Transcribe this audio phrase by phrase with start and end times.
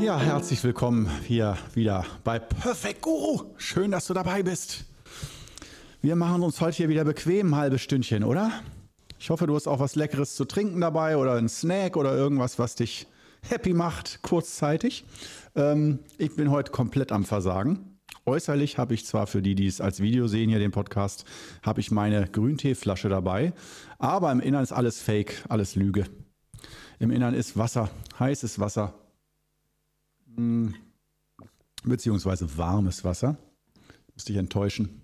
[0.00, 3.52] Ja, herzlich willkommen hier wieder bei Perfect Guru.
[3.58, 4.86] Schön, dass du dabei bist.
[6.00, 8.50] Wir machen uns heute hier wieder bequem, ein halbes Stündchen, oder?
[9.18, 12.58] Ich hoffe, du hast auch was Leckeres zu trinken dabei oder einen Snack oder irgendwas,
[12.58, 13.08] was dich
[13.46, 15.04] happy macht, kurzzeitig.
[15.54, 17.98] Ähm, ich bin heute komplett am Versagen.
[18.24, 21.26] Äußerlich habe ich zwar für die, die es als Video sehen, hier den Podcast,
[21.62, 23.52] habe ich meine Grünteeflasche dabei,
[23.98, 26.06] aber im Innern ist alles Fake, alles Lüge.
[26.98, 28.94] Im Innern ist Wasser, heißes Wasser,
[31.84, 33.36] beziehungsweise warmes Wasser.
[34.14, 35.02] Muss dich enttäuschen.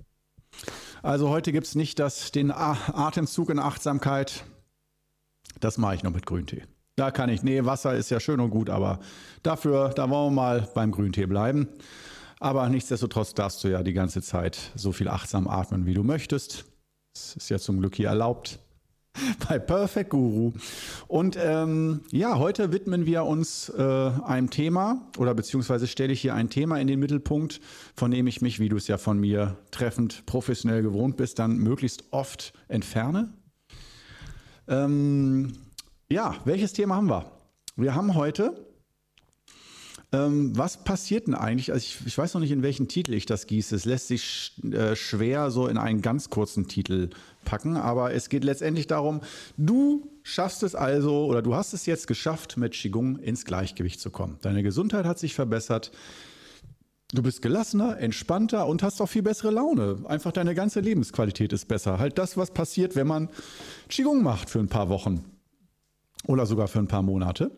[1.03, 4.45] Also heute gibt es nicht das, den Atemzug in Achtsamkeit.
[5.61, 6.65] Das mache ich noch mit Grüntee.
[6.97, 9.01] Da kann ich, nee, Wasser ist ja schön und gut, aber
[9.43, 11.69] dafür, da wollen wir mal beim Grüntee bleiben.
[12.41, 16.65] Aber nichtsdestotrotz darfst du ja die ganze Zeit so viel achtsam atmen, wie du möchtest.
[17.15, 18.59] Das ist ja zum Glück hier erlaubt
[19.49, 20.53] bei Perfect Guru.
[21.09, 26.35] Und ähm, ja, heute widmen wir uns äh, einem Thema oder beziehungsweise stelle ich hier
[26.35, 27.61] ein Thema in den Mittelpunkt,
[27.95, 31.57] von dem ich mich, wie du es ja von mir treffend professionell gewohnt bist, dann
[31.59, 33.33] möglichst oft entferne.
[34.69, 35.53] Ähm,
[36.09, 37.31] ja, welches Thema haben wir?
[37.77, 38.67] Wir haben heute
[40.13, 41.73] ähm, was passiert denn eigentlich?
[41.73, 43.75] Also ich, ich, weiß noch nicht, in welchen Titel ich das gieße.
[43.75, 47.11] Es lässt sich sch äh, schwer so in einen ganz kurzen Titel
[47.45, 49.21] packen, aber es geht letztendlich darum,
[49.57, 54.11] du schaffst es also oder du hast es jetzt geschafft, mit Qigong ins Gleichgewicht zu
[54.11, 54.39] kommen.
[54.43, 55.91] Deine Gesundheit hat sich verbessert.
[57.13, 59.99] Du bist gelassener, entspannter und hast auch viel bessere Laune.
[60.07, 61.99] Einfach deine ganze Lebensqualität ist besser.
[61.99, 63.29] Halt das, was passiert, wenn man
[63.89, 65.25] Qigong macht für ein paar Wochen
[66.27, 67.51] oder sogar für ein paar Monate.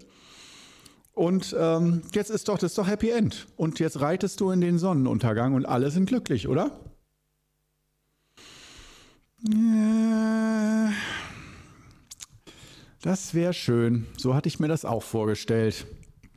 [1.19, 3.49] Und ähm, jetzt ist doch das ist doch Happy End.
[3.57, 6.79] Und jetzt reitest du in den Sonnenuntergang und alle sind glücklich, oder?
[13.03, 14.07] Das wäre schön.
[14.17, 15.89] So hatte ich mir das auch vorgestellt.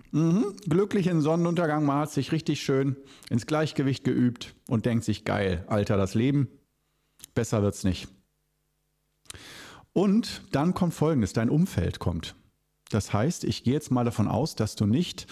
[0.09, 0.55] Mhm.
[0.67, 2.95] Glücklich in Sonnenuntergang, man hat sich richtig schön
[3.29, 6.47] ins Gleichgewicht geübt und denkt sich, geil, Alter, das Leben,
[7.35, 8.07] besser wird's nicht.
[9.93, 12.33] Und dann kommt Folgendes, dein Umfeld kommt.
[12.91, 15.27] Das heißt, ich gehe jetzt mal davon aus, dass du nicht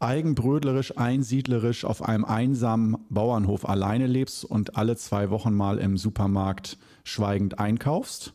[0.00, 6.76] eigenbrödlerisch, einsiedlerisch auf einem einsamen Bauernhof alleine lebst und alle zwei Wochen mal im Supermarkt
[7.04, 8.34] schweigend einkaufst,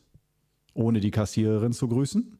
[0.74, 2.40] ohne die Kassiererin zu grüßen.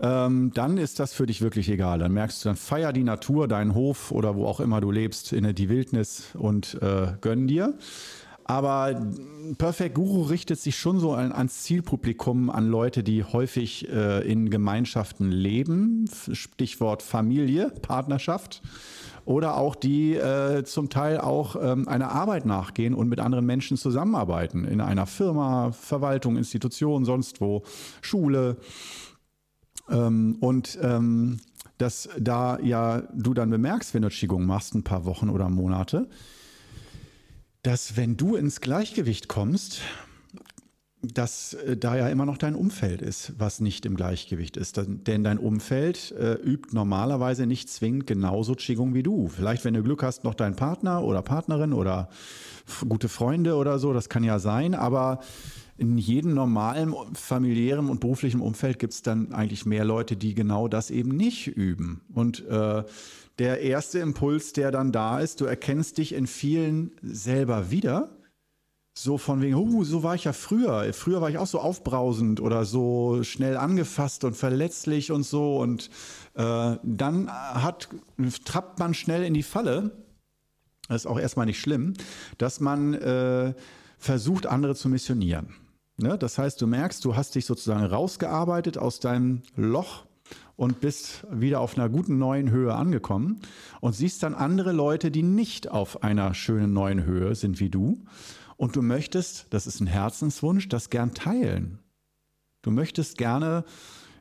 [0.00, 2.00] Ähm, dann ist das für dich wirklich egal.
[2.00, 5.32] Dann merkst du, dann feier die Natur, deinen Hof oder wo auch immer du lebst,
[5.32, 7.74] in die Wildnis und äh, gönn dir.
[8.44, 9.06] Aber
[9.56, 14.50] Perfect Guru richtet sich schon so an, ans Zielpublikum, an Leute, die häufig äh, in
[14.50, 16.08] Gemeinschaften leben.
[16.32, 18.62] Stichwort Familie, Partnerschaft.
[19.24, 23.78] Oder auch die äh, zum Teil auch ähm, einer Arbeit nachgehen und mit anderen Menschen
[23.78, 24.66] zusammenarbeiten.
[24.66, 27.62] In einer Firma, Verwaltung, Institution, sonst wo,
[28.02, 28.58] Schule.
[29.88, 31.38] Ähm, und ähm,
[31.78, 36.08] dass da ja du dann bemerkst, wenn du Qigong machst, ein paar Wochen oder Monate,
[37.64, 39.80] dass wenn du ins Gleichgewicht kommst,
[41.02, 44.80] dass äh, da ja immer noch dein Umfeld ist, was nicht im Gleichgewicht ist.
[44.86, 49.28] Denn dein Umfeld äh, übt normalerweise nicht zwingend genauso Qigong wie du.
[49.28, 52.08] Vielleicht, wenn du Glück hast, noch dein Partner oder Partnerin oder
[52.88, 55.20] gute Freunde oder so, das kann ja sein, aber
[55.76, 60.68] in jedem normalen familiären und beruflichen Umfeld gibt es dann eigentlich mehr Leute, die genau
[60.68, 62.02] das eben nicht üben.
[62.12, 62.84] Und äh,
[63.38, 68.16] der erste Impuls, der dann da ist, du erkennst dich in vielen selber wieder.
[68.96, 70.92] So von wegen, oh, so war ich ja früher.
[70.92, 75.58] Früher war ich auch so aufbrausend oder so schnell angefasst und verletzlich und so.
[75.58, 75.90] Und
[76.34, 77.88] äh, dann hat,
[78.44, 79.90] trappt man schnell in die Falle.
[80.86, 81.94] Das ist auch erstmal nicht schlimm,
[82.38, 83.54] dass man äh,
[83.98, 85.56] versucht, andere zu missionieren.
[85.96, 86.18] Ne?
[86.18, 90.04] Das heißt, du merkst, du hast dich sozusagen rausgearbeitet aus deinem Loch
[90.56, 93.40] und bist wieder auf einer guten neuen Höhe angekommen
[93.80, 98.04] und siehst dann andere Leute, die nicht auf einer schönen neuen Höhe sind wie du.
[98.56, 101.80] Und du möchtest, das ist ein Herzenswunsch, das gern teilen.
[102.62, 103.64] Du möchtest gerne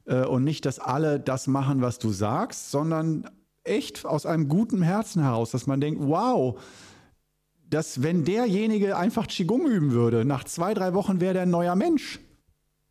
[0.06, 3.30] äh, und nicht, dass alle das machen, was du sagst, sondern
[3.64, 6.60] echt aus einem guten Herzen heraus, dass man denkt, wow,
[7.74, 11.76] dass wenn derjenige einfach Qigong üben würde, nach zwei, drei Wochen wäre der ein neuer
[11.76, 12.20] Mensch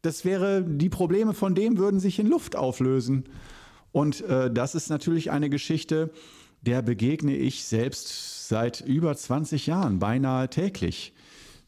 [0.03, 3.25] das wäre, die Probleme von dem würden sich in Luft auflösen.
[3.93, 6.11] Und äh, das ist natürlich eine Geschichte,
[6.61, 11.15] der begegne ich selbst seit über 20 Jahren, beinahe täglich.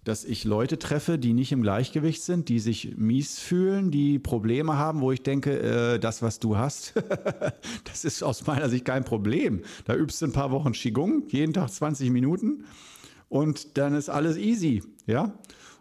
[0.02, 4.76] Dass ich Leute treffe, die nicht im Gleichgewicht sind, die sich mies fühlen, die Probleme
[4.76, 5.58] haben, wo ich denke,
[5.94, 6.94] äh, das, was du hast,
[7.84, 9.62] das ist aus meiner Sicht kein Problem.
[9.84, 12.64] Da übst du ein paar Wochen Qigong, jeden Tag 20 Minuten
[13.34, 15.36] und dann ist alles easy, ja.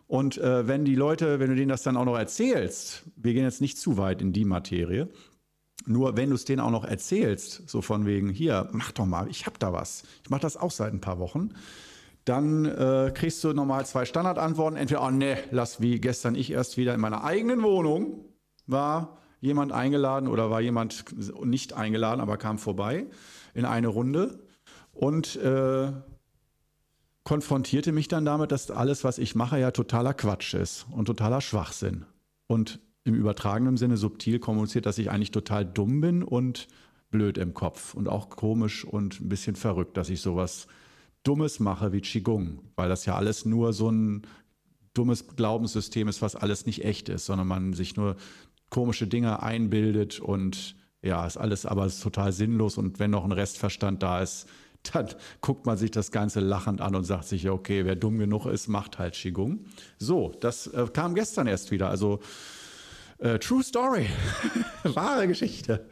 [0.08, 3.44] Und äh, wenn die Leute, wenn du denen das dann auch noch erzählst, wir gehen
[3.44, 5.08] jetzt nicht zu weit in die Materie,
[5.86, 9.28] Nur wenn du es denen auch noch erzählst, so von wegen, hier, mach doch mal,
[9.30, 10.02] ich hab da was.
[10.24, 11.50] Ich mache das auch seit ein paar Wochen.
[12.26, 14.76] Dann äh, kriegst du nochmal zwei Standardantworten.
[14.76, 18.26] Entweder, oh ne, lass wie gestern ich erst wieder in meiner eigenen Wohnung
[18.66, 21.06] war jemand eingeladen oder war jemand
[21.46, 23.06] nicht eingeladen, aber kam vorbei
[23.54, 24.40] in eine Runde
[24.94, 25.92] und äh,
[27.24, 31.42] konfrontierte mich dann damit, dass alles, was ich mache, ja totaler Quatsch ist und totaler
[31.42, 32.06] Schwachsinn.
[32.48, 36.68] Und im übertragenen Sinne subtil kommuniziert, dass ich eigentlich total dumm bin und
[37.12, 40.68] blöd im Kopf und auch komisch und ein bisschen verrückt, dass ich sowas
[41.24, 44.24] Dummes mache wie Qigong, weil das ja alles nur so ein
[44.94, 48.18] dummes Glaubenssystem ist, was alles nicht echt ist, sondern man sich nur
[48.70, 54.04] komische Dinge einbildet und ja, ist alles aber total sinnlos und wenn noch ein Restverstand
[54.04, 54.48] da ist,
[54.92, 55.08] dann
[55.42, 58.68] guckt man sich das Ganze lachend an und sagt sich, okay, wer dumm genug ist,
[58.68, 59.66] macht halt Qigong.
[59.98, 61.90] So, das äh, kam gestern erst wieder.
[61.90, 62.20] Also
[63.20, 64.08] äh, True Story,
[64.84, 65.88] wahre Geschichte.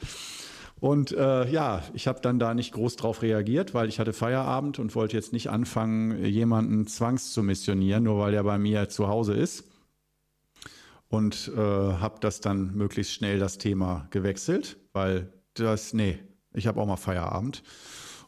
[0.81, 4.79] Und äh, ja, ich habe dann da nicht groß drauf reagiert, weil ich hatte Feierabend
[4.79, 9.07] und wollte jetzt nicht anfangen, jemanden zwangs zu missionieren, nur weil er bei mir zu
[9.07, 9.65] Hause ist.
[11.07, 16.17] Und äh, habe das dann möglichst schnell das Thema gewechselt, weil das, nee,
[16.53, 17.61] ich habe auch mal Feierabend.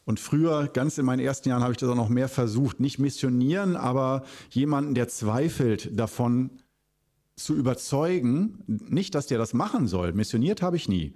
[0.04, 2.78] Und früher, ganz in meinen ersten Jahren, habe ich das auch noch mehr versucht.
[2.80, 6.50] Nicht missionieren, aber jemanden, der zweifelt, davon
[7.36, 10.12] zu überzeugen, nicht, dass der das machen soll.
[10.12, 11.14] Missioniert habe ich nie.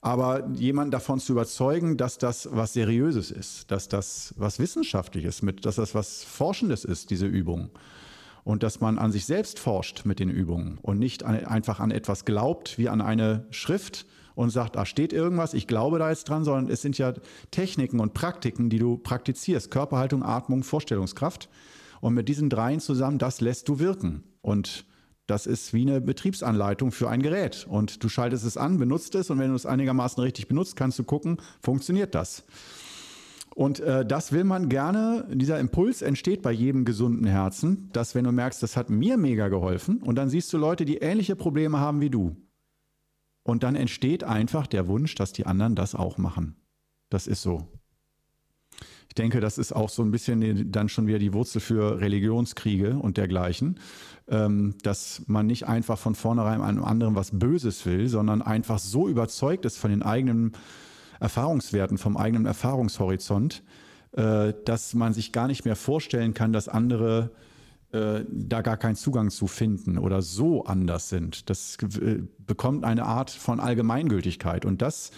[0.00, 5.64] Aber jemanden davon zu überzeugen, dass das was Seriöses ist, dass das was Wissenschaftliches mit,
[5.64, 7.70] dass das was Forschendes ist, diese Übung.
[8.42, 11.90] Und dass man an sich selbst forscht mit den Übungen und nicht an, einfach an
[11.90, 14.04] etwas glaubt, wie an eine Schrift
[14.34, 17.12] und sagt, da steht irgendwas, ich glaube da jetzt dran, sondern es sind ja
[17.50, 19.70] Techniken und Praktiken, die du praktizierst.
[19.70, 21.48] Körperhaltung, Atmung, Vorstellungskraft.
[22.00, 24.24] Und mit diesen dreien zusammen, das lässt du wirken.
[24.42, 24.84] Und
[25.26, 27.66] das ist wie eine Betriebsanleitung für ein Gerät.
[27.68, 30.98] Und du schaltest es an, benutzt es und wenn du es einigermaßen richtig benutzt, kannst
[30.98, 32.44] du gucken, funktioniert das.
[33.54, 38.24] Und äh, das will man gerne, dieser Impuls entsteht bei jedem gesunden Herzen, dass wenn
[38.24, 41.78] du merkst, das hat mir mega geholfen und dann siehst du Leute, die ähnliche Probleme
[41.78, 42.36] haben wie du.
[43.44, 46.56] Und dann entsteht einfach der Wunsch, dass die anderen das auch machen.
[47.10, 47.68] Das ist so.
[49.08, 52.96] Ich denke, das ist auch so ein bisschen dann schon wieder die Wurzel für Religionskriege
[52.96, 53.78] und dergleichen,
[54.26, 59.08] ähm, dass man nicht einfach von vornherein einem anderen was Böses will, sondern einfach so
[59.08, 60.52] überzeugt ist von den eigenen
[61.20, 63.62] Erfahrungswerten, vom eigenen Erfahrungshorizont,
[64.12, 67.30] äh, dass man sich gar nicht mehr vorstellen kann, dass andere
[67.94, 71.48] äh, da gar keinen Zugang zu finden oder so anders sind.
[71.48, 74.64] Das äh, bekommt eine Art von Allgemeingültigkeit.
[74.64, 75.12] Und das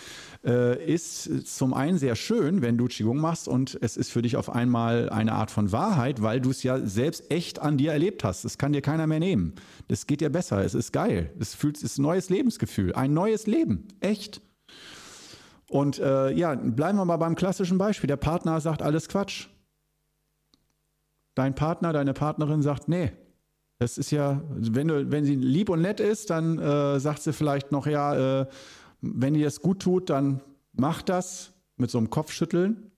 [0.44, 4.36] äh, ist zum einen sehr schön, wenn du Qigong machst und es ist für dich
[4.36, 8.24] auf einmal eine Art von Wahrheit, weil du es ja selbst echt an dir erlebt
[8.24, 8.44] hast.
[8.44, 9.54] Das kann dir keiner mehr nehmen.
[9.88, 10.62] Das geht dir besser.
[10.62, 11.30] Es ist geil.
[11.40, 12.94] Es fühlt, es ist ein neues Lebensgefühl.
[12.94, 13.88] Ein neues Leben.
[14.00, 14.42] Echt.
[15.70, 18.06] Und äh, ja, bleiben wir mal beim klassischen Beispiel.
[18.06, 19.48] Der Partner sagt alles Quatsch
[21.36, 23.12] dein Partner, deine Partnerin sagt, nee,
[23.78, 27.32] das ist ja, wenn, du, wenn sie lieb und nett ist, dann äh, sagt sie
[27.32, 28.46] vielleicht noch, ja, äh,
[29.02, 30.40] wenn ihr es gut tut, dann
[30.72, 32.90] macht das mit so einem Kopfschütteln.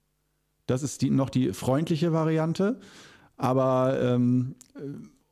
[0.66, 2.78] Das ist die, noch die freundliche Variante.
[3.36, 4.54] Aber ähm,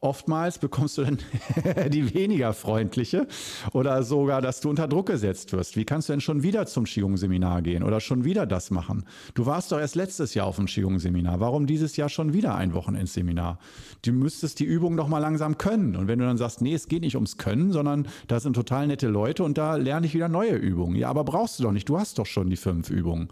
[0.00, 1.18] oftmals bekommst du dann
[1.90, 3.26] die weniger freundliche
[3.72, 5.76] oder sogar, dass du unter Druck gesetzt wirst.
[5.76, 9.04] Wie kannst du denn schon wieder zum Qigong-Seminar gehen oder schon wieder das machen?
[9.34, 11.40] Du warst doch erst letztes Jahr auf dem Qigong-Seminar.
[11.40, 13.58] Warum dieses Jahr schon wieder ein Wochenendseminar?
[14.02, 15.96] Du müsstest die Übung doch mal langsam können.
[15.96, 18.86] Und wenn du dann sagst, nee, es geht nicht ums Können, sondern da sind total
[18.86, 20.96] nette Leute und da lerne ich wieder neue Übungen.
[20.96, 21.88] Ja, aber brauchst du doch nicht.
[21.88, 23.28] Du hast doch schon die fünf Übungen.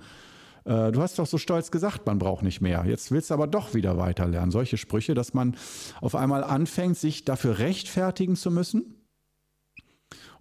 [0.64, 2.84] Äh, du hast doch so stolz gesagt, man braucht nicht mehr.
[2.86, 4.50] Jetzt willst du aber doch wieder weiterlernen.
[4.50, 5.56] Solche Sprüche, dass man
[6.00, 9.04] auf einmal anfängt, sich dafür rechtfertigen zu müssen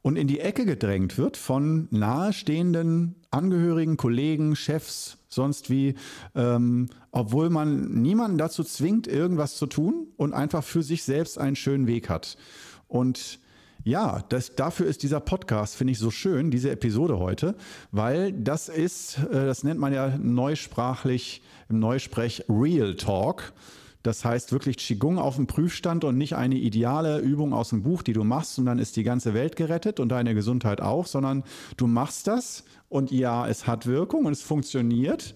[0.04, 5.96] und in die Ecke gedrängt wird von nahestehenden Angehörigen, Kollegen, Chefs, sonst wie,
[6.36, 11.56] ähm, obwohl man niemanden dazu zwingt, irgendwas zu tun und einfach für sich selbst einen
[11.56, 12.38] schönen Weg hat.
[12.88, 13.40] Und
[13.84, 17.56] ja, das, dafür ist dieser Podcast, finde ich, so schön, diese Episode heute,
[17.92, 23.54] weil das ist, äh, das nennt man ja neusprachlich im Neusprech Real Talk.
[24.02, 28.04] Das heißt wirklich Qigong auf dem Prüfstand und nicht eine ideale Übung aus dem Buch,
[28.04, 31.44] die du machst und dann ist die ganze Welt gerettet und deine Gesundheit auch, sondern
[31.78, 35.36] du machst das und ja, es hat Wirkung und es funktioniert.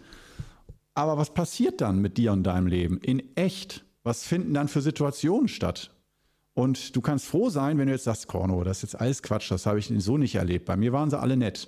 [0.93, 3.85] Aber was passiert dann mit dir und deinem Leben in echt?
[4.03, 5.91] Was finden dann für Situationen statt?
[6.57, 9.51] Und du kannst froh sein, wenn du jetzt sagst, Korno, das ist jetzt alles Quatsch,
[9.51, 10.65] das habe ich so nicht erlebt.
[10.65, 11.67] Bei mir waren sie alle nett.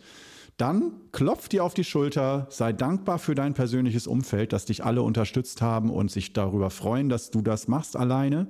[0.57, 5.03] Dann klopf dir auf die Schulter, sei dankbar für dein persönliches Umfeld, dass dich alle
[5.03, 8.47] unterstützt haben und sich darüber freuen, dass du das machst alleine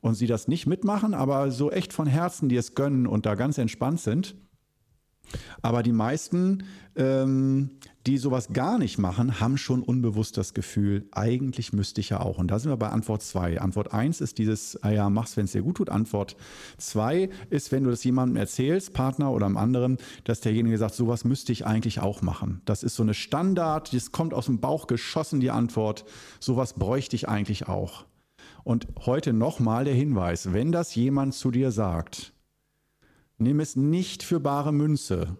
[0.00, 3.36] und sie das nicht mitmachen, aber so echt von Herzen dir es gönnen und da
[3.36, 4.34] ganz entspannt sind.
[5.62, 6.64] Aber die meisten,
[6.96, 7.70] ähm,
[8.06, 12.38] die sowas gar nicht machen, haben schon unbewusst das Gefühl, eigentlich müsste ich ja auch.
[12.38, 13.60] Und da sind wir bei Antwort 2.
[13.60, 15.90] Antwort 1 ist dieses, ah ja, mach's, wenn es dir gut tut.
[15.90, 16.36] Antwort
[16.78, 21.24] 2 ist, wenn du das jemandem erzählst, Partner oder einem anderen, dass derjenige sagt, sowas
[21.24, 22.60] müsste ich eigentlich auch machen.
[22.64, 26.04] Das ist so eine Standard, das kommt aus dem Bauch geschossen, die Antwort.
[26.40, 28.04] Sowas bräuchte ich eigentlich auch.
[28.64, 32.31] Und heute nochmal der Hinweis, wenn das jemand zu dir sagt,
[33.42, 35.36] nimm es nicht für bare Münze.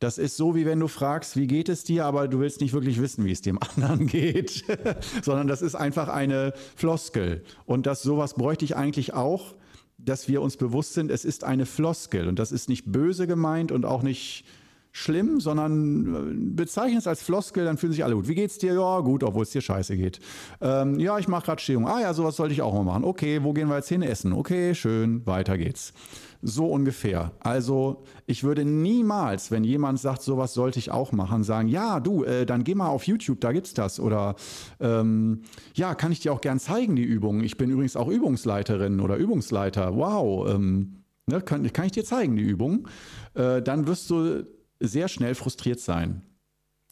[0.00, 2.74] Das ist so, wie wenn du fragst, wie geht es dir, aber du willst nicht
[2.74, 4.64] wirklich wissen, wie es dem anderen geht,
[5.22, 7.42] sondern das ist einfach eine Floskel.
[7.64, 9.54] Und das sowas bräuchte ich eigentlich auch,
[9.96, 13.72] dass wir uns bewusst sind, es ist eine Floskel und das ist nicht böse gemeint
[13.72, 14.44] und auch nicht
[14.96, 18.28] schlimm, sondern äh, bezeichne es als Floskel, dann fühlen sich alle gut.
[18.28, 18.74] Wie geht's dir?
[18.74, 20.20] Ja, gut, obwohl es dir scheiße geht.
[20.60, 21.88] Ähm, ja, ich mache gerade Stehung.
[21.88, 23.02] Ah ja, sowas sollte ich auch mal machen.
[23.02, 24.32] Okay, wo gehen wir jetzt hin essen?
[24.32, 25.92] Okay, schön, weiter geht's.
[26.42, 27.32] So ungefähr.
[27.40, 32.22] Also ich würde niemals, wenn jemand sagt, sowas sollte ich auch machen, sagen, ja, du,
[32.22, 33.98] äh, dann geh mal auf YouTube, da gibt's das.
[33.98, 34.36] Oder
[34.78, 35.42] ähm,
[35.74, 37.42] ja, kann ich dir auch gern zeigen, die Übungen.
[37.42, 39.96] Ich bin übrigens auch Übungsleiterin oder Übungsleiter.
[39.96, 42.86] Wow, ähm, ne, kann, kann ich dir zeigen, die Übung.
[43.34, 44.44] Äh, dann wirst du
[44.88, 46.22] sehr schnell frustriert sein.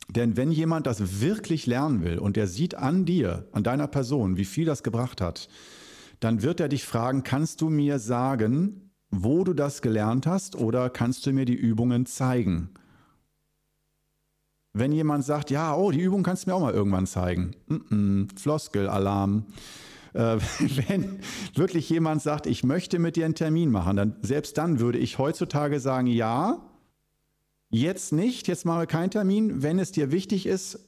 [0.08, 4.36] Denn wenn jemand das wirklich lernen will und der sieht an dir, an deiner Person,
[4.36, 5.48] wie viel das gebracht hat,
[6.20, 10.90] dann wird er dich fragen, kannst du mir sagen, wo du das gelernt hast oder
[10.90, 12.70] kannst du mir die Übungen zeigen?
[14.72, 17.54] Wenn jemand sagt, ja, oh, die Übung kannst du mir auch mal irgendwann zeigen.
[17.66, 19.44] Mm -mm, Floskel, Alarm.
[20.14, 20.38] Äh,
[20.88, 21.20] wenn
[21.54, 25.18] wirklich jemand sagt, ich möchte mit dir einen Termin machen, dann selbst dann würde ich
[25.18, 26.62] heutzutage sagen, ja,
[27.74, 29.62] Jetzt nicht, jetzt machen wir keinen Termin.
[29.62, 30.78] Wenn es dir wichtig ist,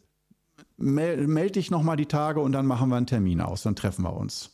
[0.77, 4.03] melde meld dich nochmal die Tage und dann machen wir einen Termin aus, dann treffen
[4.03, 4.51] wir uns.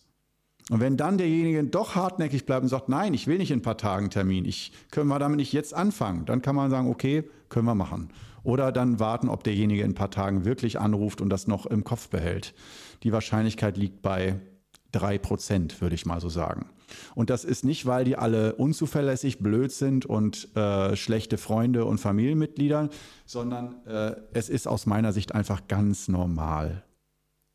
[0.71, 3.63] Und wenn dann derjenige doch hartnäckig bleibt und sagt, nein, ich will nicht in ein
[3.63, 7.29] paar Tagen Termin, ich können wir damit nicht jetzt anfangen, dann kann man sagen, okay,
[7.49, 8.11] können wir machen.
[8.45, 11.83] Oder dann warten, ob derjenige in ein paar Tagen wirklich anruft und das noch im
[11.83, 12.55] Kopf behält.
[13.03, 14.39] Die Wahrscheinlichkeit liegt bei
[14.93, 16.67] drei Prozent, würde ich mal so sagen.
[17.15, 21.99] Und das ist nicht, weil die alle unzuverlässig, blöd sind und äh, schlechte Freunde und
[21.99, 22.89] Familienmitglieder,
[23.27, 26.85] sondern äh, es ist aus meiner Sicht einfach ganz normal,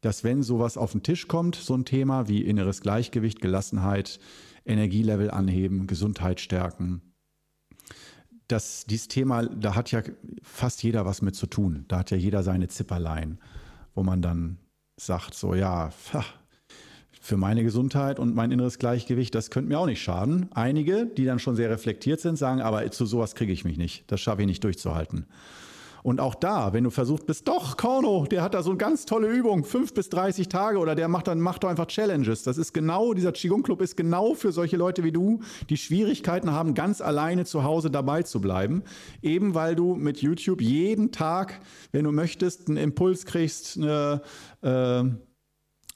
[0.02, 4.20] dass wenn sowas auf den Tisch kommt, so ein Thema wie inneres Gleichgewicht, Gelassenheit,
[4.66, 7.02] Energielevel anheben, Gesundheit stärken,
[8.48, 10.02] dass dieses Thema, da hat ja
[10.44, 11.86] fast jeder was mit zu tun.
[11.88, 13.40] Da hat ja jeder seine Zipperlein,
[13.94, 14.58] wo man dann
[14.98, 15.92] sagt, so ja,
[17.26, 20.48] für meine Gesundheit und mein inneres Gleichgewicht, das könnte mir auch nicht schaden.
[20.54, 24.04] Einige, die dann schon sehr reflektiert sind, sagen, aber zu sowas kriege ich mich nicht.
[24.12, 25.26] Das schaffe ich nicht durchzuhalten.
[26.04, 29.08] Und auch da, wenn du versucht bist, doch, Korno, der hat da so eine ganz
[29.08, 32.44] tolle Übung, fünf bis 30 Tage oder der macht dann, macht doch einfach Challenges.
[32.44, 35.40] Das ist genau, dieser Qigong-Club ist genau für solche Leute wie du,
[35.72, 38.84] die Schwierigkeiten haben, ganz alleine zu Hause dabei zu bleiben.
[39.24, 41.60] Eben weil du mit YouTube jeden Tag,
[41.92, 44.22] wenn du möchtest, einen Impuls kriegst, eine,
[44.62, 45.06] äh,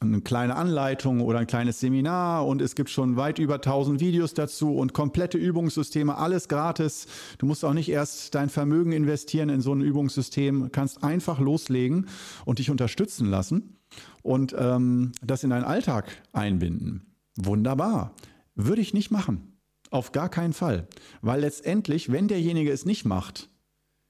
[0.01, 4.33] eine kleine Anleitung oder ein kleines Seminar und es gibt schon weit über 1000 Videos
[4.33, 7.07] dazu und komplette Übungssysteme, alles gratis.
[7.37, 12.07] Du musst auch nicht erst dein Vermögen investieren in so ein Übungssystem, kannst einfach loslegen
[12.45, 13.75] und dich unterstützen lassen
[14.23, 17.05] und ähm, das in deinen Alltag einbinden.
[17.35, 18.13] Wunderbar.
[18.55, 19.57] Würde ich nicht machen.
[19.91, 20.87] Auf gar keinen Fall.
[21.21, 23.49] Weil letztendlich, wenn derjenige es nicht macht,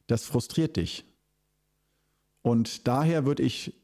[0.06, 1.06] das frustriert dich.
[2.42, 3.79] Und daher würde ich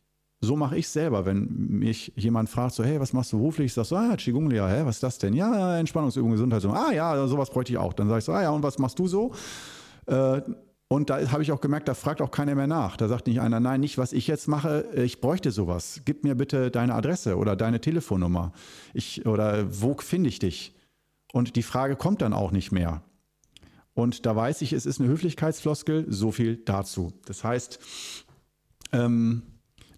[0.45, 3.67] so mache ich selber, wenn mich jemand fragt, so, hey, was machst du beruflich?
[3.67, 5.33] Ich sage so, ah, Qigong, ja, hä, was ist das denn?
[5.33, 6.77] Ja, Entspannungsübung, Gesundheitsübung.
[6.77, 7.93] Ah ja, sowas bräuchte ich auch.
[7.93, 9.33] Dann sage ich so, ah ja, und was machst du so?
[10.05, 10.41] Äh,
[10.87, 12.95] und da habe ich auch gemerkt, da fragt auch keiner mehr nach.
[12.95, 16.01] Da sagt nicht einer, nein, nicht, was ich jetzt mache, ich bräuchte sowas.
[16.05, 18.53] Gib mir bitte deine Adresse oder deine Telefonnummer.
[18.93, 20.75] Ich, oder wo finde ich dich?
[21.33, 23.01] Und die Frage kommt dann auch nicht mehr.
[23.93, 27.13] Und da weiß ich, es ist eine Höflichkeitsfloskel, so viel dazu.
[27.25, 27.79] Das heißt,
[28.91, 29.41] ähm,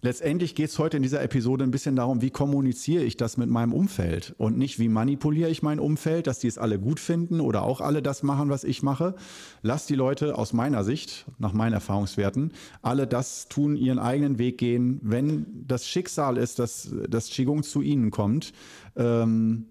[0.00, 3.48] Letztendlich geht es heute in dieser Episode ein bisschen darum, wie kommuniziere ich das mit
[3.48, 7.40] meinem Umfeld und nicht, wie manipuliere ich mein Umfeld, dass die es alle gut finden
[7.40, 9.16] oder auch alle das machen, was ich mache.
[9.62, 14.58] Lass die Leute aus meiner Sicht, nach meinen Erfahrungswerten, alle das tun, ihren eigenen Weg
[14.58, 15.00] gehen.
[15.02, 18.52] Wenn das Schicksal ist, dass das Qigong zu ihnen kommt,
[18.94, 19.66] ähm,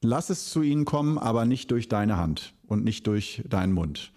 [0.00, 4.12] lass es zu ihnen kommen, aber nicht durch deine Hand und nicht durch deinen Mund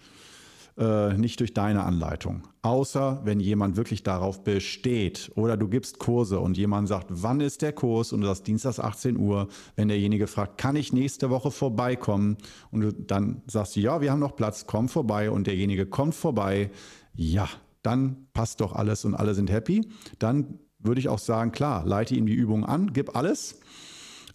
[0.80, 2.48] äh, nicht durch deine Anleitung.
[2.62, 7.60] Außer wenn jemand wirklich darauf besteht oder du gibst Kurse und jemand sagt, wann ist
[7.60, 11.50] der Kurs und du sagst Dienstags 18 Uhr, wenn derjenige fragt, kann ich nächste Woche
[11.50, 12.38] vorbeikommen
[12.70, 16.70] und du dann sagst ja, wir haben noch Platz, komm vorbei und derjenige kommt vorbei,
[17.14, 17.48] ja,
[17.82, 19.86] dann passt doch alles und alle sind happy.
[20.18, 23.60] Dann würde ich auch sagen, klar, leite ihm die Übung an, gib alles,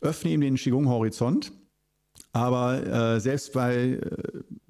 [0.01, 1.51] öffne ihm den Qigong-Horizont.
[2.33, 3.99] Aber äh, selbst bei äh,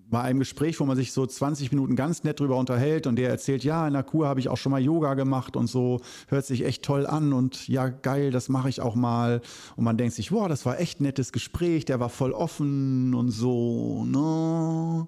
[0.10, 3.30] bei einem Gespräch, wo man sich so 20 Minuten ganz nett drüber unterhält und der
[3.30, 6.46] erzählt, ja, in der Kur habe ich auch schon mal Yoga gemacht und so, hört
[6.46, 9.42] sich echt toll an und ja, geil, das mache ich auch mal.
[9.76, 13.32] Und man denkt sich, wow, das war echt nettes Gespräch, der war voll offen und
[13.32, 15.08] so, ne?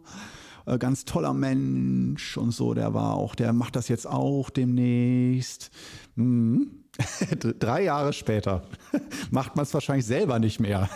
[0.66, 5.72] Äh, ganz toller Mensch und so, der war auch, der macht das jetzt auch demnächst.
[6.16, 6.87] Hm.
[7.60, 8.64] Drei Jahre später
[9.32, 10.90] macht man es wahrscheinlich selber nicht mehr.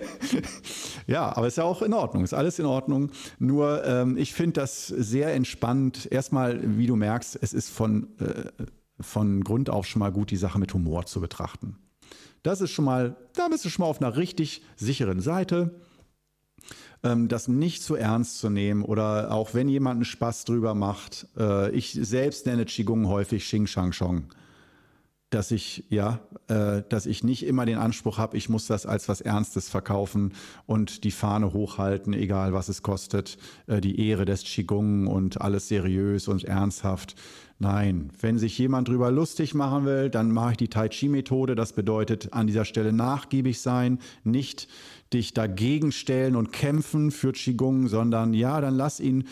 [1.06, 3.10] ja, aber ist ja auch in Ordnung, ist alles in Ordnung.
[3.38, 6.08] Nur ähm, ich finde das sehr entspannt.
[6.10, 8.50] Erstmal, wie du merkst, es ist von, äh,
[9.00, 11.78] von Grund auf schon mal gut, die Sache mit Humor zu betrachten.
[12.42, 15.80] Das ist schon mal, da bist du schon mal auf einer richtig sicheren Seite
[17.02, 21.26] ähm, das nicht zu ernst zu nehmen oder auch wenn jemand einen Spaß drüber macht.
[21.38, 24.24] Äh, ich selbst nenne Qigong häufig Xing Shang Shong
[25.34, 29.08] dass ich ja, äh, dass ich nicht immer den Anspruch habe, ich muss das als
[29.08, 30.32] was Ernstes verkaufen
[30.66, 33.36] und die Fahne hochhalten, egal was es kostet,
[33.66, 37.16] äh, die Ehre des Qigong und alles seriös und ernsthaft.
[37.58, 41.54] Nein, wenn sich jemand drüber lustig machen will, dann mache ich die Tai Chi Methode.
[41.54, 44.68] Das bedeutet an dieser Stelle nachgiebig sein, nicht
[45.12, 49.24] dich dagegen stellen und kämpfen für Qigong, sondern ja, dann lass ihn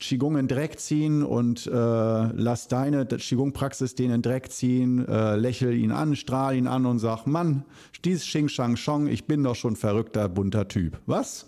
[0.00, 5.74] Qigong in Dreck ziehen und äh, lass deine Qigong-Praxis den in Dreck ziehen, äh, lächel
[5.74, 7.64] ihn an, strahl ihn an und sag, Mann,
[8.04, 10.98] dies Xing Shang Shong, ich bin doch schon verrückter, bunter Typ.
[11.06, 11.46] Was?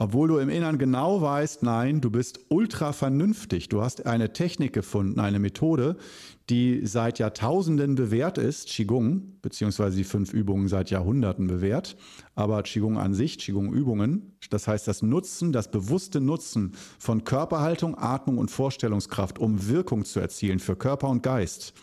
[0.00, 3.68] Obwohl du im Innern genau weißt, nein, du bist ultra vernünftig.
[3.68, 5.96] Du hast eine Technik gefunden, eine Methode,
[6.48, 11.96] die seit Jahrtausenden bewährt ist, Qigong, beziehungsweise die fünf Übungen seit Jahrhunderten bewährt.
[12.36, 18.38] Aber Qigong an sich, Qigong-Übungen, das heißt das Nutzen, das bewusste Nutzen von Körperhaltung, Atmung
[18.38, 21.74] und Vorstellungskraft, um Wirkung zu erzielen für Körper und Geist.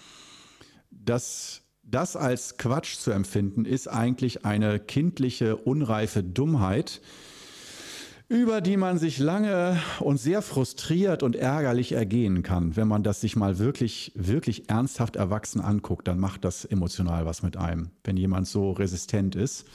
[0.90, 7.00] Das das als Quatsch zu empfinden, ist eigentlich eine kindliche, unreife Dummheit,
[8.28, 12.76] über die man sich lange und sehr frustriert und ärgerlich ergehen kann.
[12.76, 17.44] Wenn man das sich mal wirklich, wirklich ernsthaft erwachsen anguckt, dann macht das emotional was
[17.44, 19.66] mit einem, wenn jemand so resistent ist.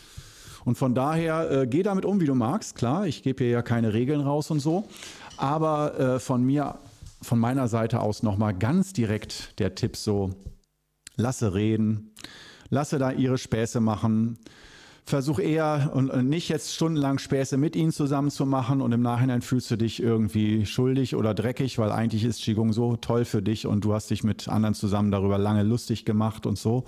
[0.64, 2.74] Und von daher, äh, geh damit um, wie du magst.
[2.74, 4.88] Klar, ich gebe hier ja keine Regeln raus und so.
[5.36, 6.78] Aber äh, von mir,
[7.22, 10.30] von meiner Seite aus nochmal ganz direkt der Tipp so,
[11.16, 12.10] lasse reden,
[12.68, 14.38] lasse da ihre Späße machen,
[15.04, 19.42] versuch eher und nicht jetzt stundenlang Späße mit ihnen zusammen zu machen und im Nachhinein
[19.42, 23.66] fühlst du dich irgendwie schuldig oder dreckig, weil eigentlich ist Qigong so toll für dich
[23.66, 26.84] und du hast dich mit anderen zusammen darüber lange lustig gemacht und so.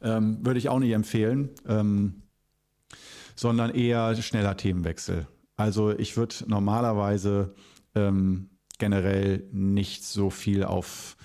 [0.00, 2.22] Ähm, würde ich auch nicht empfehlen, ähm,
[3.34, 5.26] sondern eher schneller Themenwechsel.
[5.56, 7.54] Also ich würde normalerweise
[7.94, 11.16] ähm, generell nicht so viel auf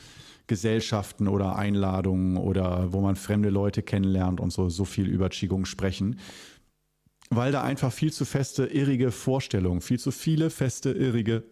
[0.47, 5.65] Gesellschaften oder Einladungen oder wo man fremde Leute kennenlernt und so, so viel über Qigong
[5.65, 6.19] sprechen.
[7.29, 11.43] Weil da einfach viel zu feste, irrige Vorstellungen, viel zu viele feste, irrige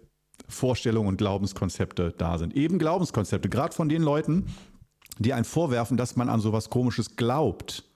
[0.47, 2.55] Vorstellungen und Glaubenskonzepte da sind.
[2.55, 4.47] Eben Glaubenskonzepte, gerade von den Leuten,
[5.19, 7.90] die einen vorwerfen, dass man an sowas Komisches glaubt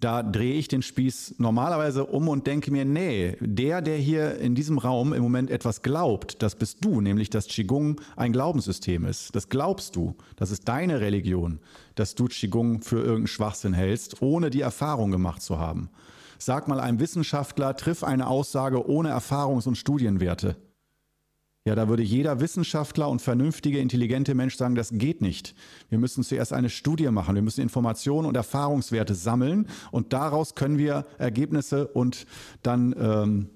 [0.00, 4.54] da drehe ich den Spieß normalerweise um und denke mir, nee, der, der hier in
[4.54, 9.34] diesem Raum im Moment etwas glaubt, das bist du, nämlich dass Qigong ein Glaubenssystem ist.
[9.34, 10.14] Das glaubst du.
[10.36, 11.60] Das ist deine Religion,
[11.94, 15.90] dass du Qigong für irgendeinen Schwachsinn hältst, ohne die Erfahrung gemacht zu haben.
[16.38, 20.56] Sag mal einem Wissenschaftler, triff eine Aussage ohne Erfahrungs- und Studienwerte.
[21.66, 25.54] Ja, da würde jeder Wissenschaftler und vernünftige, intelligente Mensch sagen, das geht nicht.
[25.88, 27.34] Wir müssen zuerst eine Studie machen.
[27.34, 32.26] Wir müssen Informationen und Erfahrungswerte sammeln und daraus können wir Ergebnisse und
[32.62, 33.48] dann ähm,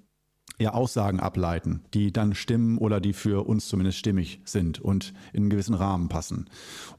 [0.60, 5.42] ja, Aussagen ableiten, die dann stimmen oder die für uns zumindest stimmig sind und in
[5.42, 6.50] einen gewissen Rahmen passen.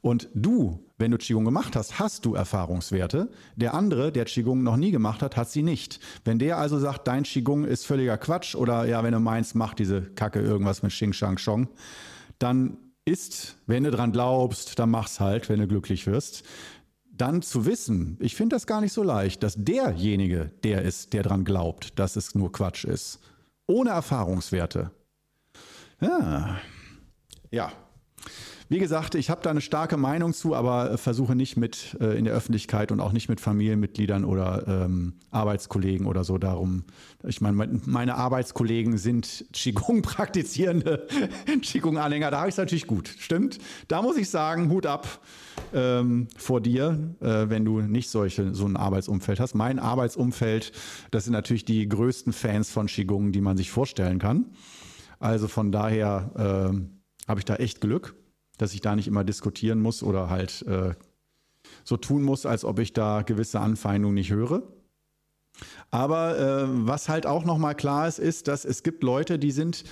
[0.02, 3.30] Und du, wenn du Qigong gemacht hast, hast du Erfahrungswerte.
[3.58, 6.00] Der andere, der Qigong noch nie gemacht hat, hat sie nicht.
[6.24, 9.74] Wenn der also sagt, dein Qigong ist völliger Quatsch oder ja, wenn du meinst, mach
[9.74, 11.68] diese Kacke irgendwas mit Xing Shang Shong,
[12.38, 16.44] dann ist, wenn du dran glaubst, dann mach's halt, wenn du glücklich wirst
[17.12, 21.22] dann zu wissen, ich finde das gar nicht so leicht, dass derjenige der ist, der
[21.22, 23.20] dran glaubt, dass es nur Quatsch ist
[23.70, 24.92] ohne Erfahrungswerte.
[26.02, 26.60] Ja.
[27.52, 27.72] ja.
[28.72, 32.26] Wie gesagt, ich habe da eine starke Meinung zu, aber versuche nicht mit äh, in
[32.26, 36.84] der Öffentlichkeit und auch nicht mit Familienmitgliedern oder ähm, Arbeitskollegen oder so darum.
[37.28, 41.08] Ich meine, meine Arbeitskollegen sind Qigong-praktizierende
[41.64, 42.30] Qigong-Anhänger.
[42.30, 43.12] Da habe ich es natürlich gut.
[43.18, 43.58] Stimmt.
[43.88, 45.20] Da muss ich sagen, Hut ab
[45.74, 49.56] ähm, vor dir, äh, wenn du nicht solche, so ein Arbeitsumfeld hast.
[49.56, 50.74] Mein Arbeitsumfeld,
[51.10, 54.46] das sind natürlich die größten Fans von Qigong, die man sich vorstellen kann.
[55.18, 58.14] Also von daher äh, habe ich da echt Glück
[58.60, 60.94] dass ich da nicht immer diskutieren muss oder halt äh,
[61.84, 64.62] so tun muss, als ob ich da gewisse Anfeindungen nicht höre.
[65.90, 69.84] Aber äh, was halt auch nochmal klar ist, ist, dass es gibt Leute, die sind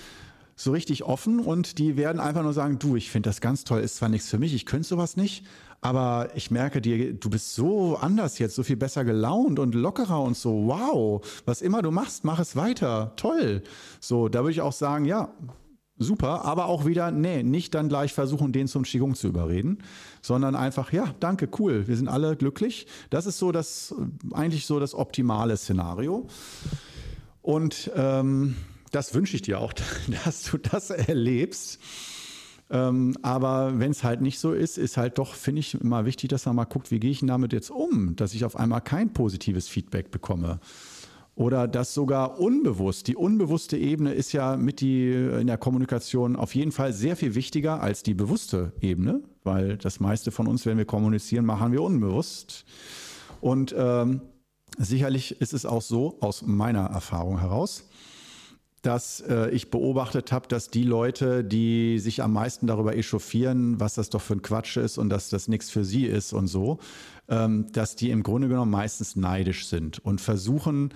[0.54, 3.80] so richtig offen und die werden einfach nur sagen, du, ich finde das ganz toll,
[3.80, 5.46] ist zwar nichts für mich, ich könnte sowas nicht,
[5.80, 10.20] aber ich merke dir, du bist so anders jetzt, so viel besser gelaunt und lockerer
[10.20, 13.62] und so, wow, was immer du machst, mach es weiter, toll.
[14.00, 15.32] So, da würde ich auch sagen, ja,
[15.98, 19.78] super, aber auch wieder, nee, nicht dann gleich versuchen, den zum Qigong zu überreden,
[20.22, 22.86] sondern einfach, ja, danke, cool, wir sind alle glücklich.
[23.10, 23.94] Das ist so das,
[24.32, 26.26] eigentlich so das optimale Szenario.
[27.42, 28.56] Und ähm,
[28.92, 29.72] das wünsche ich dir auch,
[30.24, 31.80] dass du das erlebst.
[32.70, 36.28] Ähm, aber wenn es halt nicht so ist, ist halt doch, finde ich, immer wichtig,
[36.28, 38.82] dass man mal guckt, wie gehe ich denn damit jetzt um, dass ich auf einmal
[38.82, 40.60] kein positives Feedback bekomme.
[41.38, 46.52] Oder dass sogar unbewusst, die unbewusste Ebene ist ja mit die in der Kommunikation auf
[46.56, 50.78] jeden Fall sehr viel wichtiger als die bewusste Ebene, weil das meiste von uns, wenn
[50.78, 52.64] wir kommunizieren, machen wir unbewusst.
[53.40, 54.22] Und ähm,
[54.78, 57.84] sicherlich ist es auch so, aus meiner Erfahrung heraus,
[58.82, 63.94] dass äh, ich beobachtet habe, dass die Leute, die sich am meisten darüber echauffieren, was
[63.94, 66.80] das doch für ein Quatsch ist und dass das nichts für sie ist und so,
[67.28, 70.92] ähm, dass die im Grunde genommen meistens neidisch sind und versuchen,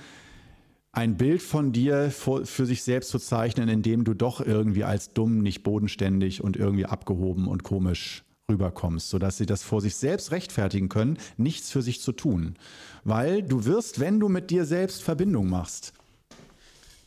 [0.93, 4.85] ein Bild von dir für, für sich selbst zu zeichnen, in dem du doch irgendwie
[4.85, 9.97] als dumm, nicht bodenständig und irgendwie abgehoben und komisch rüberkommst, sodass sie das vor sich
[9.97, 12.57] selbst rechtfertigen können, nichts für sich zu tun.
[13.05, 15.95] Weil du wirst, wenn du mit dir selbst Verbindung machst,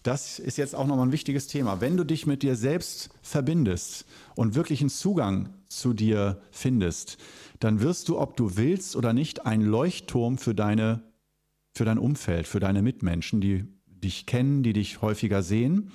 [0.01, 1.81] das ist jetzt auch nochmal ein wichtiges Thema.
[1.81, 7.17] Wenn du dich mit dir selbst verbindest und wirklich einen Zugang zu dir findest,
[7.59, 11.01] dann wirst du, ob du willst oder nicht, ein Leuchtturm für deine,
[11.75, 13.65] für dein Umfeld, für deine Mitmenschen, die
[14.05, 15.91] dich kennen, die dich häufiger sehen,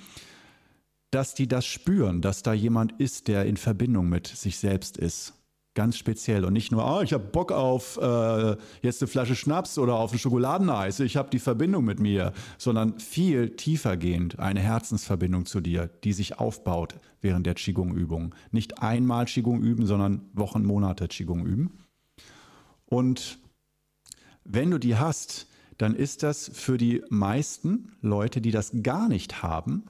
[1.10, 5.34] dass die das spüren, dass da jemand ist, der in Verbindung mit sich selbst ist
[5.74, 9.78] ganz speziell und nicht nur, oh, ich habe Bock auf äh, jetzt eine Flasche Schnaps
[9.78, 15.46] oder auf ein Schokoladeneis, ich habe die Verbindung mit mir, sondern viel tiefergehend eine Herzensverbindung
[15.46, 18.34] zu dir, die sich aufbaut während der Qigong-Übung.
[18.50, 21.78] Nicht einmal Qigong üben, sondern Wochen, Monate Qigong üben.
[22.86, 23.38] Und
[24.44, 25.46] wenn du die hast,
[25.80, 29.84] dann ist das für die meisten Leute, die das gar nicht haben,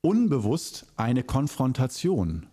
[0.00, 2.46] unbewusst eine Konfrontation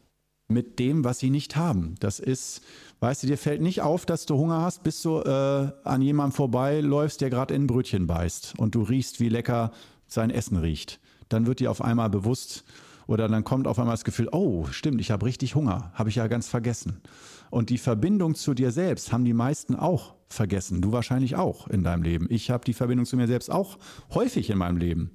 [0.47, 1.95] mit dem, was sie nicht haben.
[1.99, 2.61] Das ist,
[2.99, 6.33] weißt du, dir fällt nicht auf, dass du Hunger hast, bis du äh, an jemandem
[6.33, 9.71] vorbeiläufst, der gerade in ein Brötchen beißt und du riechst, wie lecker
[10.05, 10.99] sein Essen riecht.
[11.29, 12.63] Dann wird dir auf einmal bewusst
[13.07, 16.15] oder dann kommt auf einmal das Gefühl, oh, stimmt, ich habe richtig Hunger, habe ich
[16.15, 17.01] ja ganz vergessen.
[17.49, 20.81] Und die Verbindung zu dir selbst haben die meisten auch vergessen.
[20.81, 22.27] Du wahrscheinlich auch in deinem Leben.
[22.29, 23.77] Ich habe die Verbindung zu mir selbst auch
[24.13, 25.11] häufig in meinem Leben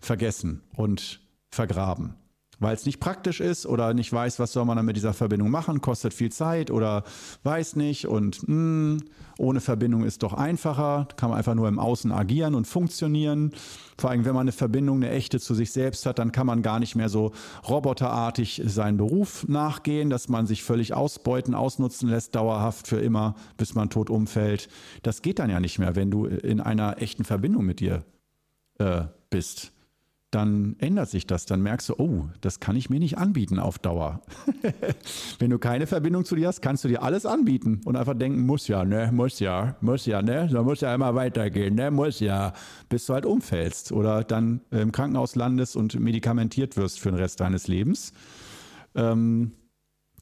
[0.00, 2.16] vergessen und vergraben
[2.60, 5.50] weil es nicht praktisch ist oder nicht weiß, was soll man dann mit dieser Verbindung
[5.50, 7.04] machen, kostet viel Zeit oder
[7.42, 8.98] weiß nicht und mh, hm,
[9.38, 13.52] ohne Verbindung ist doch einfacher, kann man einfach nur im Außen agieren und funktionieren.
[13.98, 16.62] Vor allem, wenn man eine Verbindung, eine echte zu sich selbst hat, dann kann man
[16.62, 17.32] gar nicht mehr so
[17.68, 23.74] roboterartig seinen Beruf nachgehen, dass man sich völlig ausbeuten, ausnutzen lässt, dauerhaft für immer, bis
[23.74, 24.68] man tot umfällt.
[25.02, 28.04] Das geht dann ja nicht mehr, wenn du in einer echten Verbindung mit dir
[28.78, 29.73] äh, bist
[30.34, 31.46] dann ändert sich das.
[31.46, 34.22] Dann merkst du, oh, das kann ich mir nicht anbieten auf Dauer.
[35.38, 38.44] Wenn du keine Verbindung zu dir hast, kannst du dir alles anbieten und einfach denken,
[38.44, 42.20] muss ja, ne, muss ja, muss ja, ne, da muss ja immer weitergehen, ne, muss
[42.20, 42.52] ja,
[42.88, 47.40] bis du halt umfällst oder dann im Krankenhaus landest und medikamentiert wirst für den Rest
[47.40, 48.12] deines Lebens.
[48.94, 49.52] Ähm,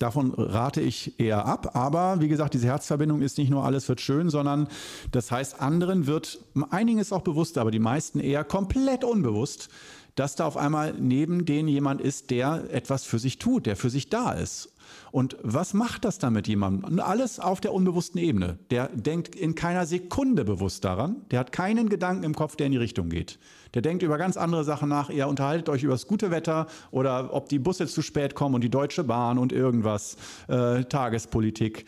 [0.02, 1.76] Davon rate ich eher ab.
[1.76, 4.66] Aber wie gesagt, diese Herzverbindung ist nicht nur alles wird schön, sondern
[5.12, 9.68] das heißt, anderen wird, einigen ist auch bewusst, aber die meisten eher komplett unbewusst,
[10.14, 13.90] dass da auf einmal neben denen jemand ist, der etwas für sich tut, der für
[13.90, 14.72] sich da ist.
[15.10, 17.00] Und was macht das dann mit jemandem?
[17.00, 18.58] Alles auf der unbewussten Ebene.
[18.70, 21.16] Der denkt in keiner Sekunde bewusst daran.
[21.30, 23.38] Der hat keinen Gedanken im Kopf, der in die Richtung geht.
[23.74, 25.10] Der denkt über ganz andere Sachen nach.
[25.10, 28.62] Ihr unterhaltet euch über das gute Wetter oder ob die Busse zu spät kommen und
[28.62, 30.16] die Deutsche Bahn und irgendwas,
[30.48, 31.86] äh, Tagespolitik.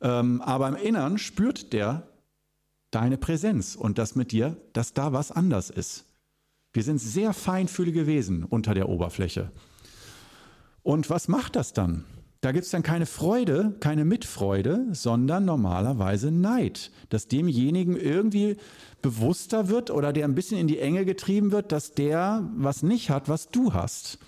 [0.00, 2.06] Ähm, aber im Innern spürt der
[2.90, 6.04] deine Präsenz und das mit dir, dass da was anders ist.
[6.72, 9.50] Wir sind sehr feinfühlige Wesen unter der Oberfläche.
[10.82, 12.04] Und was macht das dann?
[12.40, 18.56] Da gibt es dann keine Freude, keine Mitfreude, sondern normalerweise Neid, dass demjenigen irgendwie
[19.00, 23.10] bewusster wird oder der ein bisschen in die Enge getrieben wird, dass der was nicht
[23.10, 24.18] hat, was du hast.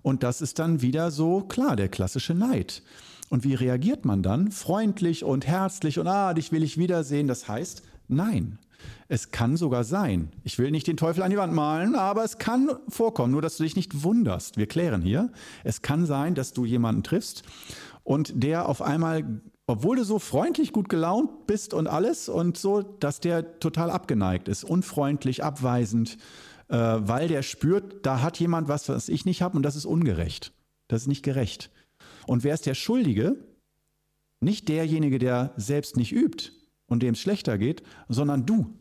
[0.00, 2.82] Und das ist dann wieder so klar, der klassische Neid.
[3.28, 4.50] Und wie reagiert man dann?
[4.50, 7.26] Freundlich und herzlich und ah, dich will ich wiedersehen.
[7.26, 8.58] Das heißt, nein,
[9.08, 12.38] es kann sogar sein, ich will nicht den Teufel an die Wand malen, aber es
[12.38, 14.56] kann vorkommen, nur dass du dich nicht wunderst.
[14.56, 15.32] Wir klären hier.
[15.64, 17.42] Es kann sein, dass du jemanden triffst
[18.04, 22.80] und der auf einmal obwohl du so freundlich, gut gelaunt bist und alles und so,
[22.80, 26.16] dass der total abgeneigt ist, unfreundlich, abweisend,
[26.68, 29.84] äh, weil der spürt, da hat jemand was, was ich nicht habe und das ist
[29.84, 30.52] ungerecht.
[30.88, 31.70] Das ist nicht gerecht.
[32.26, 33.36] Und wer ist der Schuldige?
[34.40, 36.52] Nicht derjenige, der selbst nicht übt
[36.88, 38.74] und dem es schlechter geht, sondern du,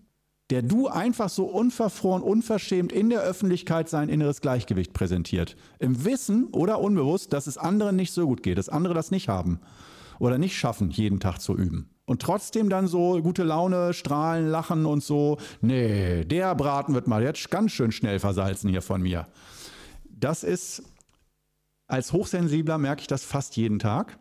[0.50, 5.56] der du einfach so unverfroren, unverschämt in der Öffentlichkeit sein inneres Gleichgewicht präsentiert.
[5.80, 9.28] Im Wissen oder unbewusst, dass es anderen nicht so gut geht, dass andere das nicht
[9.28, 9.60] haben
[10.20, 11.90] oder nicht schaffen, jeden Tag zu üben.
[12.06, 15.38] Und trotzdem dann so gute Laune, strahlen, lachen und so.
[15.60, 19.28] Nee, der Braten wird mal jetzt ganz schön schnell versalzen hier von mir.
[20.10, 20.84] Das ist,
[21.88, 24.18] als Hochsensibler merke ich das fast jeden Tag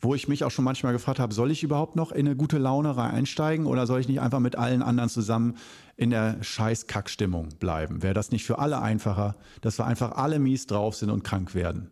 [0.00, 2.58] wo ich mich auch schon manchmal gefragt habe, soll ich überhaupt noch in eine gute
[2.58, 5.56] Laune einsteigen oder soll ich nicht einfach mit allen anderen zusammen
[5.96, 8.02] in der scheiß Kackstimmung bleiben?
[8.02, 11.54] Wäre das nicht für alle einfacher, dass wir einfach alle mies drauf sind und krank
[11.54, 11.90] werden?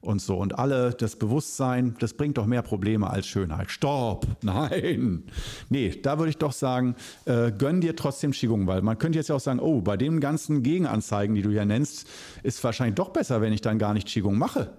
[0.00, 0.36] und so.
[0.36, 3.70] Und alle, das Bewusstsein, das bringt doch mehr Probleme als Schönheit.
[3.70, 4.26] Stopp!
[4.42, 5.24] Nein!
[5.68, 6.94] Nee, da würde ich doch sagen,
[7.26, 10.20] äh, gönn dir trotzdem Qigong, weil man könnte jetzt ja auch sagen, oh, bei den
[10.20, 12.08] ganzen Gegenanzeigen, die du hier nennst,
[12.42, 14.70] ist wahrscheinlich doch besser, wenn ich dann gar nicht Qigong mache.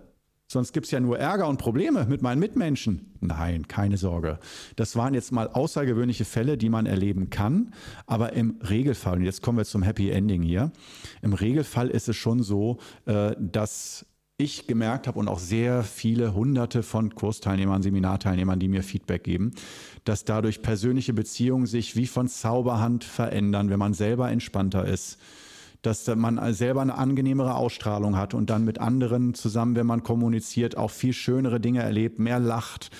[0.52, 3.06] Sonst gibt es ja nur Ärger und Probleme mit meinen Mitmenschen.
[3.22, 4.38] Nein, keine Sorge.
[4.76, 7.74] Das waren jetzt mal außergewöhnliche Fälle, die man erleben kann.
[8.06, 10.74] Aber im Regelfall, und jetzt kommen wir zum Happy Ending hier,
[11.22, 16.34] im Regelfall ist es schon so, äh, dass ich gemerkt habe und auch sehr viele
[16.34, 19.54] hunderte von Kursteilnehmern, Seminarteilnehmern, die mir Feedback geben,
[20.04, 25.18] dass dadurch persönliche Beziehungen sich wie von Zauberhand verändern, wenn man selber entspannter ist,
[25.82, 30.78] dass man selber eine angenehmere Ausstrahlung hat und dann mit anderen zusammen, wenn man kommuniziert,
[30.78, 32.92] auch viel schönere Dinge erlebt, mehr lacht,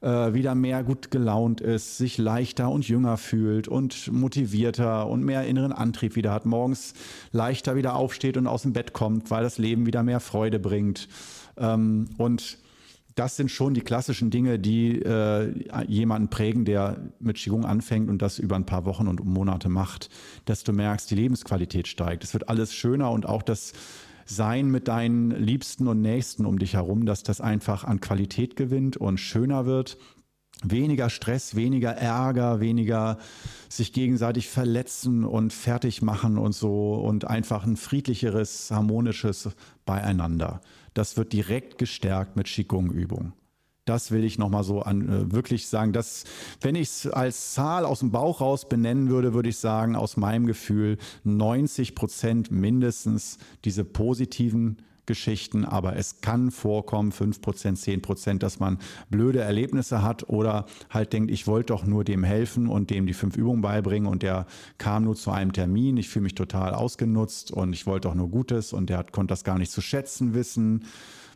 [0.00, 5.46] äh, wieder mehr gut gelaunt ist, sich leichter und jünger fühlt und motivierter und mehr
[5.46, 6.94] inneren Antrieb wieder hat, morgens
[7.32, 11.08] leichter wieder aufsteht und aus dem Bett kommt, weil das Leben wieder mehr Freude bringt.
[11.58, 12.58] Ähm, und
[13.14, 15.52] das sind schon die klassischen Dinge, die äh,
[15.86, 20.10] jemanden prägen, der mit Qigong anfängt und das über ein paar Wochen und Monate macht,
[20.44, 22.24] dass du merkst, die Lebensqualität steigt.
[22.24, 23.72] Es wird alles schöner und auch das
[24.26, 28.96] sein mit deinen Liebsten und Nächsten um dich herum, dass das einfach an Qualität gewinnt
[28.96, 29.98] und schöner wird.
[30.62, 33.18] Weniger Stress, weniger Ärger, weniger
[33.68, 39.48] sich gegenseitig verletzen und fertig machen und so und einfach ein friedlicheres, harmonisches
[39.84, 40.60] Beieinander.
[40.94, 43.32] Das wird direkt gestärkt mit Qigong-Übungen.
[43.84, 45.92] Das will ich nochmal so an, äh, wirklich sagen.
[45.92, 46.24] Dass,
[46.60, 50.16] wenn ich es als Zahl aus dem Bauch raus benennen würde, würde ich sagen, aus
[50.16, 54.76] meinem Gefühl 90 Prozent mindestens diese positiven
[55.10, 58.78] Geschichten, aber es kann vorkommen, 5%, 10%, dass man
[59.10, 63.12] blöde Erlebnisse hat oder halt denkt, ich wollte doch nur dem helfen und dem die
[63.12, 64.46] fünf Übungen beibringen und der
[64.78, 68.28] kam nur zu einem Termin, ich fühle mich total ausgenutzt und ich wollte doch nur
[68.28, 70.84] Gutes und der hat, konnte das gar nicht zu schätzen wissen.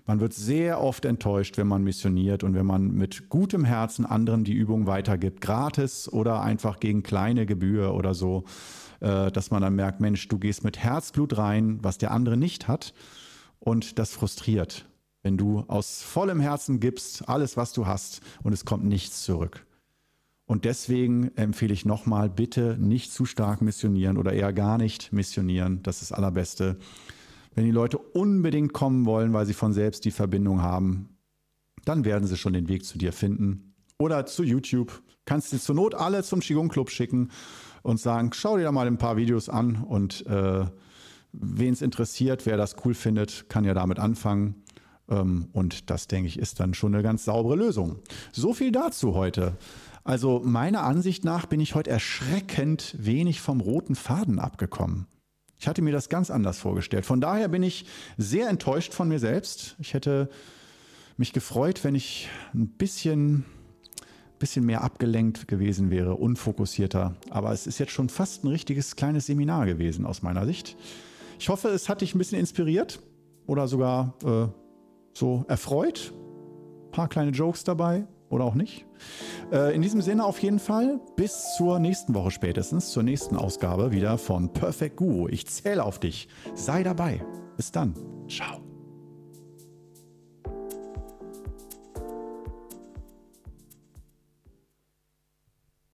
[0.06, 4.44] Man wird sehr oft enttäuscht, wenn man missioniert und wenn man mit gutem Herzen anderen
[4.44, 8.44] die Übung weitergibt, gratis oder einfach gegen kleine Gebühr oder so,
[9.00, 12.68] äh, dass man dann merkt, Mensch, du gehst mit Herzblut rein, was der andere nicht
[12.68, 12.94] hat
[13.64, 14.86] und das frustriert,
[15.22, 19.66] wenn du aus vollem Herzen gibst, alles, was du hast und es kommt nichts zurück.
[20.44, 25.82] Und deswegen empfehle ich nochmal, bitte nicht zu stark missionieren oder eher gar nicht missionieren.
[25.82, 26.76] Das ist das Allerbeste.
[27.54, 31.16] Wenn die Leute unbedingt kommen wollen, weil sie von selbst die Verbindung haben,
[31.86, 33.74] dann werden sie schon den Weg zu dir finden.
[33.96, 35.02] Oder zu YouTube.
[35.24, 37.30] Kannst du zur Not alle zum Qigong Club schicken
[37.82, 40.66] und sagen, schau dir da mal ein paar Videos an und äh,
[41.40, 44.64] wen es interessiert, wer das cool findet, kann ja damit anfangen.
[45.08, 48.00] Ähm, und das, denke ich, ist dann schon eine ganz saubere Lösung.
[48.32, 49.56] So viel dazu heute.
[50.04, 55.06] Also meiner Ansicht nach bin ich heute erschreckend wenig vom roten Faden abgekommen.
[55.58, 57.06] Ich hatte mir das ganz anders vorgestellt.
[57.06, 57.86] Von daher bin ich
[58.18, 59.76] sehr enttäuscht von mir selbst.
[59.78, 60.28] Ich hätte
[61.16, 63.46] mich gefreut, wenn ich ein bisschen,
[64.38, 67.16] bisschen mehr abgelenkt gewesen wäre, unfokussierter.
[67.30, 70.76] Aber es ist jetzt schon fast ein richtiges kleines Seminar gewesen aus meiner Sicht.
[71.38, 73.00] Ich hoffe, es hat dich ein bisschen inspiriert
[73.46, 74.46] oder sogar äh,
[75.12, 76.12] so erfreut.
[76.86, 78.86] Ein paar kleine Jokes dabei oder auch nicht.
[79.52, 83.92] Äh, in diesem Sinne auf jeden Fall bis zur nächsten Woche spätestens, zur nächsten Ausgabe
[83.92, 85.28] wieder von Perfect Guru.
[85.28, 86.28] Ich zähle auf dich.
[86.54, 87.24] Sei dabei.
[87.56, 87.94] Bis dann.
[88.28, 88.73] Ciao.